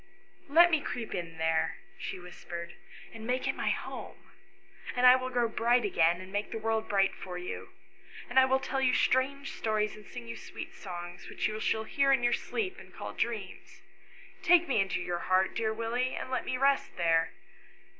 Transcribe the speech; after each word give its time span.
"Let 0.49 0.71
me 0.71 0.81
creep 0.81 1.13
in 1.13 1.37
there," 1.37 1.77
she 1.99 2.17
whispered," 2.17 2.73
and 3.13 3.27
make 3.27 3.47
it 3.47 3.53
my 3.53 3.69
home; 3.69 4.31
and 4.95 5.05
I 5.05 5.15
will 5.15 5.29
grow 5.29 5.47
bright 5.47 5.85
again, 5.85 6.19
and 6.19 6.31
make 6.31 6.49
the 6.49 6.57
world 6.57 6.89
bright 6.89 7.13
for 7.13 7.37
you; 7.37 7.69
and 8.27 8.39
I 8.39 8.45
will 8.45 8.57
tell 8.59 8.81
you 8.81 8.95
strange 8.95 9.51
stories, 9.55 9.95
and 9.95 10.03
sing 10.07 10.27
you 10.27 10.35
sweet 10.37 10.73
songs, 10.73 11.29
which 11.29 11.47
you 11.47 11.59
shall 11.59 11.83
hear 11.83 12.11
in 12.11 12.23
your 12.23 12.33
sleep, 12.33 12.79
and 12.79 12.91
call 12.91 13.13
dreams. 13.13 13.81
Take 14.41 14.67
me 14.67 14.81
into 14.81 14.99
your 14.99 15.19
heart, 15.19 15.53
dear 15.53 15.71
Willie, 15.71 16.15
and 16.15 16.31
let 16.31 16.45
me 16.45 16.57
rest 16.57 16.97
there." 16.97 17.29